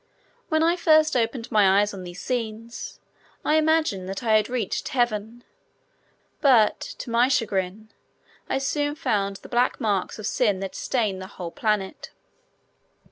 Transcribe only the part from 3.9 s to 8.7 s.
that I had reached Heaven, but, to my chagrin, I